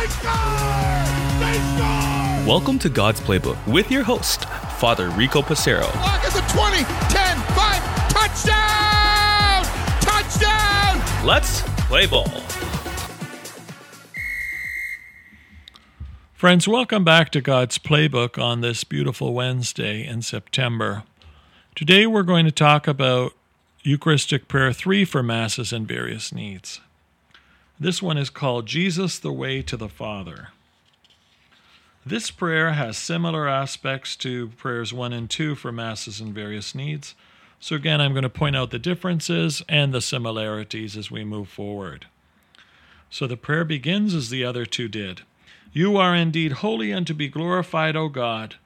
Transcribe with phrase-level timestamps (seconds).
[0.00, 0.32] They score!
[1.40, 2.48] They score!
[2.48, 4.46] Welcome to God's Playbook with your host,
[4.78, 5.94] Father Rico Passero.
[5.96, 9.62] Lock at the 20, 10, 5, touchdown!
[10.00, 11.26] Touchdown!
[11.26, 12.30] Let's play ball.
[16.32, 21.02] Friends, welcome back to God's Playbook on this beautiful Wednesday in September.
[21.74, 23.34] Today we're going to talk about
[23.82, 26.80] Eucharistic Prayer 3 for Masses and various needs.
[27.82, 30.48] This one is called Jesus the Way to the Father.
[32.04, 37.14] This prayer has similar aspects to prayers 1 and 2 for Masses and various needs.
[37.58, 41.48] So, again, I'm going to point out the differences and the similarities as we move
[41.48, 42.06] forward.
[43.08, 45.22] So, the prayer begins as the other two did
[45.72, 48.56] You are indeed holy and to be glorified, O God,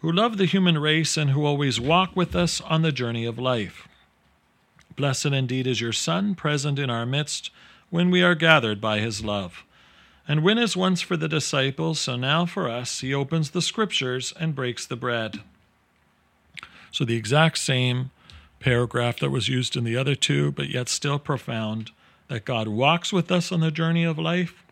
[0.00, 3.38] who love the human race and who always walk with us on the journey of
[3.38, 3.88] life.
[4.94, 7.50] Blessed indeed is your Son, present in our midst
[7.90, 9.64] when we are gathered by his love.
[10.26, 14.34] And when, as once for the disciples, so now for us, he opens the scriptures
[14.38, 15.40] and breaks the bread.
[16.90, 18.10] So the exact same
[18.60, 21.92] paragraph that was used in the other two, but yet still profound
[22.28, 24.64] that God walks with us on the journey of life.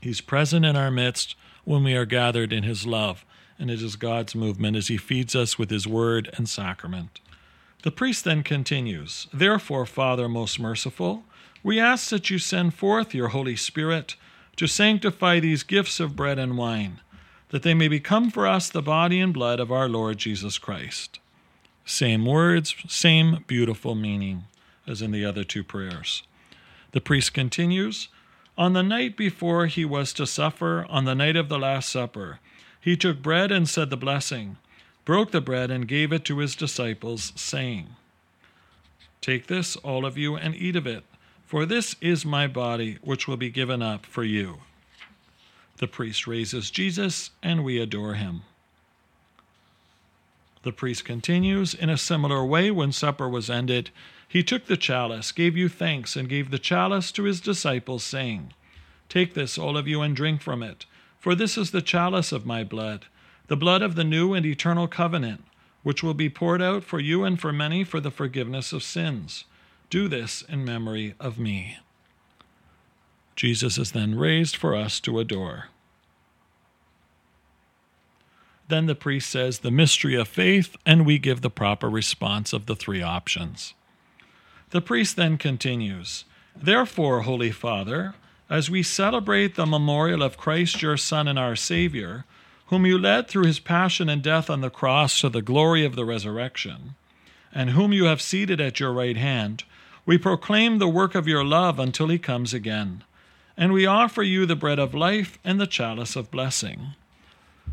[0.00, 3.24] He's present in our midst when we are gathered in his love,
[3.58, 7.20] and it is God's movement as he feeds us with his word and sacrament.
[7.82, 11.24] The priest then continues Therefore, Father most merciful,
[11.62, 14.16] we ask that you send forth your Holy Spirit
[14.56, 17.00] to sanctify these gifts of bread and wine,
[17.50, 21.18] that they may become for us the body and blood of our Lord Jesus Christ.
[21.84, 24.44] Same words, same beautiful meaning
[24.86, 26.22] as in the other two prayers.
[26.92, 28.08] The priest continues
[28.58, 32.38] On the night before he was to suffer, on the night of the Last Supper,
[32.80, 34.58] he took bread and said the blessing,
[35.04, 37.88] broke the bread and gave it to his disciples, saying,
[39.20, 41.04] Take this, all of you, and eat of it.
[41.46, 44.58] For this is my body, which will be given up for you.
[45.78, 48.42] The priest raises Jesus, and we adore him.
[50.62, 53.90] The priest continues In a similar way, when supper was ended,
[54.26, 58.54] he took the chalice, gave you thanks, and gave the chalice to his disciples, saying,
[59.08, 60.86] Take this, all of you, and drink from it,
[61.18, 63.06] for this is the chalice of my blood,
[63.52, 65.44] the blood of the new and eternal covenant,
[65.82, 69.44] which will be poured out for you and for many for the forgiveness of sins.
[69.90, 71.76] Do this in memory of me.
[73.36, 75.66] Jesus is then raised for us to adore.
[78.68, 82.64] Then the priest says the mystery of faith, and we give the proper response of
[82.64, 83.74] the three options.
[84.70, 86.24] The priest then continues
[86.56, 88.14] Therefore, Holy Father,
[88.48, 92.24] as we celebrate the memorial of Christ your Son and our Savior,
[92.72, 95.94] whom you led through his passion and death on the cross to the glory of
[95.94, 96.94] the resurrection,
[97.52, 99.62] and whom you have seated at your right hand,
[100.06, 103.04] we proclaim the work of your love until he comes again,
[103.58, 106.94] and we offer you the bread of life and the chalice of blessing.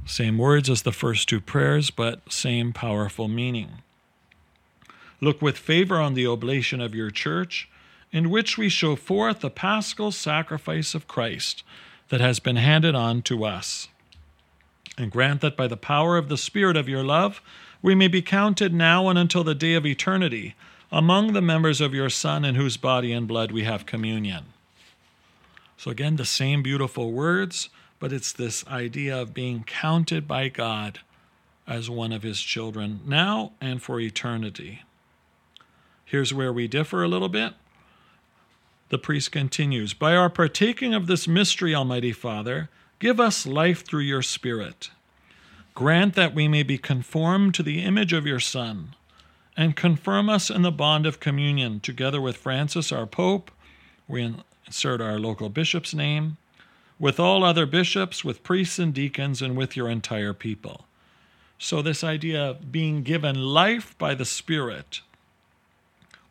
[0.05, 3.81] Same words as the first two prayers, but same powerful meaning.
[5.21, 7.69] Look with favor on the oblation of your church,
[8.11, 11.63] in which we show forth the paschal sacrifice of Christ
[12.09, 13.87] that has been handed on to us.
[14.99, 17.41] And grant that by the power of the Spirit of your love,
[17.81, 20.55] we may be counted now and until the day of eternity
[20.91, 24.47] among the members of your Son, in whose body and blood we have communion.
[25.77, 30.99] So, again, the same beautiful words, but it's this idea of being counted by God
[31.65, 34.81] as one of his children now and for eternity.
[36.03, 37.53] Here's where we differ a little bit.
[38.89, 44.01] The priest continues By our partaking of this mystery, Almighty Father, give us life through
[44.01, 44.91] your Spirit.
[45.73, 48.95] Grant that we may be conformed to the image of your Son
[49.55, 53.51] and confirm us in the bond of communion, together with Francis, our Pope.
[54.07, 56.37] We insert our local bishop's name,
[56.97, 60.85] with all other bishops, with priests and deacons, and with your entire people.
[61.57, 65.01] So, this idea of being given life by the Spirit,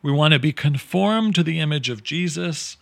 [0.01, 2.77] we want to be conformed to the image of Jesus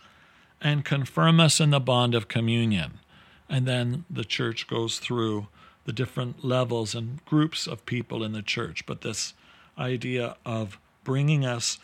[0.62, 3.00] and confirm us in the bond of communion.
[3.48, 5.48] And then the church goes through
[5.84, 8.84] the different levels and groups of people in the church.
[8.84, 9.32] But this
[9.78, 11.78] idea of bringing us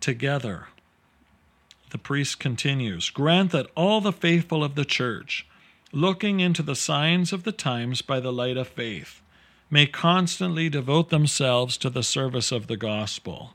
[0.00, 0.68] together.
[1.90, 5.46] The priest continues Grant that all the faithful of the church,
[5.92, 9.22] looking into the signs of the times by the light of faith,
[9.70, 13.54] may constantly devote themselves to the service of the gospel.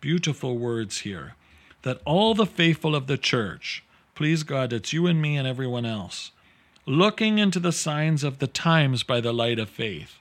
[0.00, 1.34] Beautiful words here.
[1.82, 3.84] That all the faithful of the church,
[4.16, 6.32] please God, it's you and me and everyone else,
[6.84, 10.18] looking into the signs of the times by the light of faith,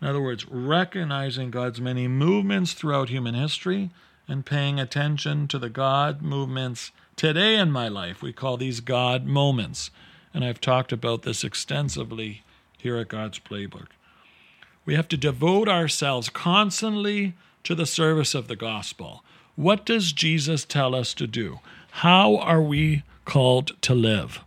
[0.00, 3.90] in other words, recognizing God's many movements throughout human history
[4.28, 8.22] and paying attention to the God movements today in my life.
[8.22, 9.90] We call these God moments.
[10.34, 12.42] And I've talked about this extensively
[12.76, 13.86] here at God's Playbook.
[14.84, 17.34] We have to devote ourselves constantly
[17.64, 19.24] to the service of the gospel.
[19.54, 21.60] What does Jesus tell us to do?
[22.00, 24.44] How are we called to live?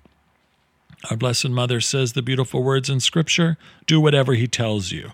[1.09, 3.57] Our Blessed Mother says the beautiful words in Scripture
[3.87, 5.13] do whatever He tells you.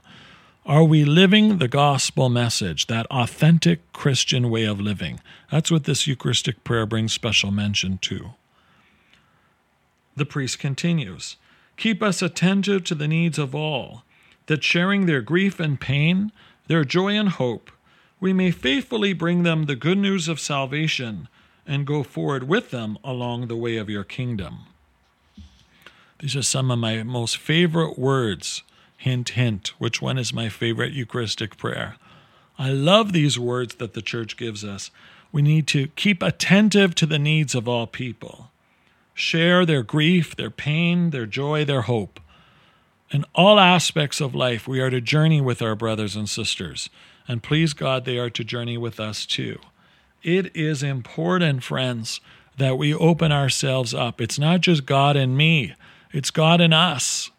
[0.66, 5.22] Are we living the gospel message, that authentic Christian way of living?
[5.50, 8.32] That's what this Eucharistic prayer brings special mention to.
[10.18, 11.38] The priest continues
[11.78, 14.04] Keep us attentive to the needs of all,
[14.48, 16.34] that sharing their grief and pain,
[16.68, 17.72] their joy and hope,
[18.20, 21.30] we may faithfully bring them the good news of salvation
[21.68, 24.60] and go forward with them along the way of your kingdom.
[26.20, 28.64] These are some of my most favorite words.
[28.98, 31.98] Hint, hint, which one is my favorite Eucharistic prayer?
[32.58, 34.90] I love these words that the church gives us.
[35.32, 38.50] We need to keep attentive to the needs of all people,
[39.14, 42.20] share their grief, their pain, their joy, their hope.
[43.12, 46.90] In all aspects of life, we are to journey with our brothers and sisters,
[47.28, 49.60] and please God, they are to journey with us too.
[50.26, 52.20] It is important, friends,
[52.58, 54.20] that we open ourselves up.
[54.20, 55.76] It's not just God and me,
[56.12, 57.30] it's God and us.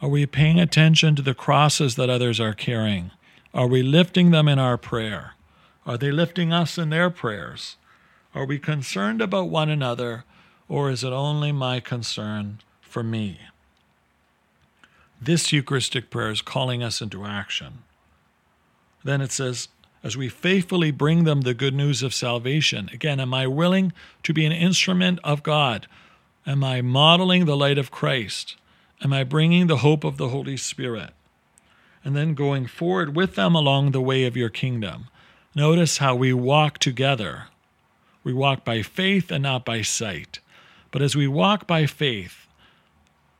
[0.00, 3.10] Are we paying attention to the crosses that others are carrying?
[3.52, 5.34] Are we lifting them in our prayer?
[5.84, 7.76] Are they lifting us in their prayers?
[8.34, 10.24] Are we concerned about one another,
[10.70, 13.40] or is it only my concern for me?
[15.20, 17.82] This Eucharistic prayer is calling us into action.
[19.04, 19.68] Then it says,
[20.02, 22.88] as we faithfully bring them the good news of salvation.
[22.92, 25.86] Again, am I willing to be an instrument of God?
[26.46, 28.56] Am I modeling the light of Christ?
[29.02, 31.10] Am I bringing the hope of the Holy Spirit?
[32.04, 35.08] And then going forward with them along the way of your kingdom.
[35.54, 37.46] Notice how we walk together.
[38.22, 40.38] We walk by faith and not by sight.
[40.92, 42.46] But as we walk by faith,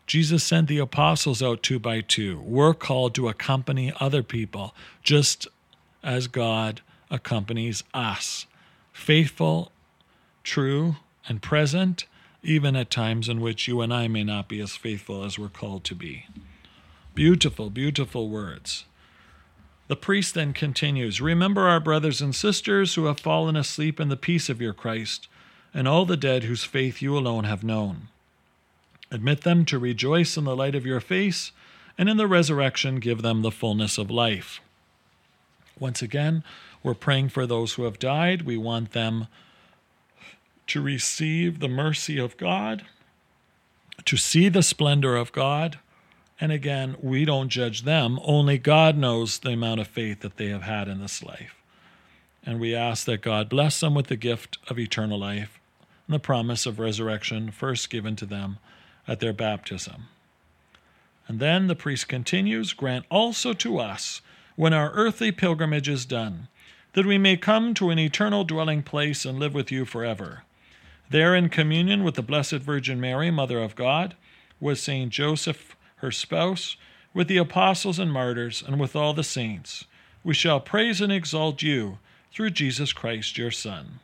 [0.06, 2.40] Jesus sent the apostles out two by two.
[2.40, 5.48] We're called to accompany other people, just
[6.06, 6.80] as God
[7.10, 8.46] accompanies us.
[8.92, 9.72] Faithful,
[10.44, 10.96] true,
[11.28, 12.06] and present,
[12.42, 15.48] even at times in which you and I may not be as faithful as we're
[15.48, 16.26] called to be.
[17.14, 18.84] Beautiful, beautiful words.
[19.88, 24.16] The priest then continues Remember our brothers and sisters who have fallen asleep in the
[24.16, 25.28] peace of your Christ,
[25.74, 28.08] and all the dead whose faith you alone have known.
[29.10, 31.52] Admit them to rejoice in the light of your face,
[31.98, 34.60] and in the resurrection give them the fullness of life.
[35.78, 36.42] Once again,
[36.82, 38.42] we're praying for those who have died.
[38.42, 39.26] We want them
[40.68, 42.84] to receive the mercy of God,
[44.04, 45.78] to see the splendor of God.
[46.40, 48.18] And again, we don't judge them.
[48.22, 51.54] Only God knows the amount of faith that they have had in this life.
[52.44, 55.58] And we ask that God bless them with the gift of eternal life
[56.06, 58.58] and the promise of resurrection first given to them
[59.08, 60.04] at their baptism.
[61.28, 64.20] And then the priest continues grant also to us
[64.56, 66.48] when our earthly pilgrimage is done,
[66.94, 70.42] that we may come to an eternal dwelling place and live with you forever.
[71.10, 74.16] There, in communion with the Blessed Virgin Mary, Mother of God,
[74.58, 76.76] with Saint Joseph, her spouse,
[77.14, 79.84] with the apostles and martyrs, and with all the saints,
[80.24, 81.98] we shall praise and exalt you
[82.32, 84.00] through Jesus Christ, your Son.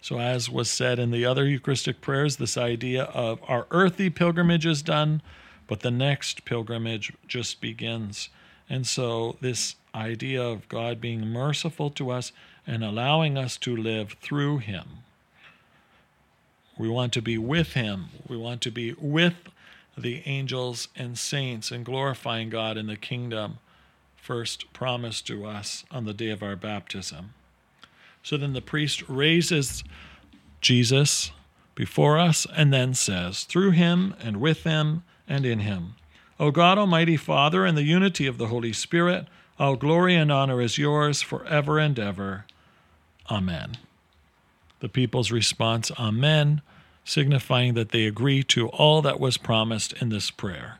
[0.00, 4.64] So, as was said in the other Eucharistic prayers, this idea of our earthly pilgrimage
[4.64, 5.20] is done,
[5.66, 8.30] but the next pilgrimage just begins.
[8.70, 12.30] And so, this idea of God being merciful to us
[12.64, 14.84] and allowing us to live through Him.
[16.78, 18.06] We want to be with Him.
[18.28, 19.34] We want to be with
[19.98, 23.58] the angels and saints and glorifying God in the kingdom
[24.16, 27.34] first promised to us on the day of our baptism.
[28.22, 29.82] So then the priest raises
[30.60, 31.32] Jesus
[31.74, 35.96] before us and then says, Through him and with him and in him
[36.40, 39.26] O God, Almighty Father, in the unity of the Holy Spirit,
[39.58, 42.46] all glory and honor is yours forever and ever.
[43.30, 43.76] Amen.
[44.80, 46.62] The people's response, Amen,
[47.04, 50.78] signifying that they agree to all that was promised in this prayer.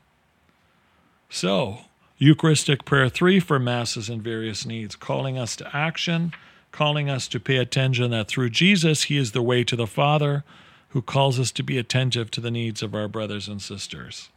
[1.29, 1.81] So,
[2.17, 6.33] Eucharistic Prayer 3 for Masses and various needs, calling us to action,
[6.71, 10.43] calling us to pay attention that through Jesus, He is the way to the Father,
[10.89, 14.29] who calls us to be attentive to the needs of our brothers and sisters.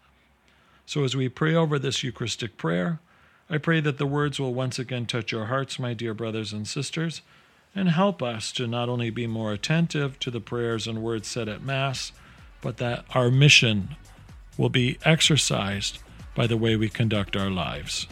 [0.86, 3.00] So, as we pray over this Eucharistic prayer,
[3.48, 6.66] I pray that the words will once again touch your hearts, my dear brothers and
[6.66, 7.22] sisters,
[7.74, 11.48] and help us to not only be more attentive to the prayers and words said
[11.48, 12.12] at Mass,
[12.60, 13.96] but that our mission
[14.56, 15.98] will be exercised
[16.34, 18.06] by the way we conduct our lives.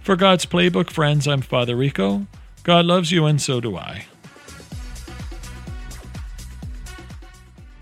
[0.00, 2.26] For God's Playbook, friends, I'm Father Rico.
[2.62, 4.06] God loves you, and so do I.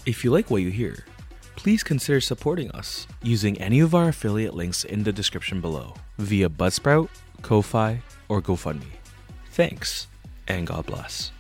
[0.06, 1.04] If you like what you hear,
[1.64, 6.46] please consider supporting us using any of our affiliate links in the description below via
[6.46, 7.08] Buzzsprout,
[7.40, 9.00] Ko-Fi, or GoFundMe.
[9.50, 10.06] Thanks,
[10.46, 11.33] and God bless.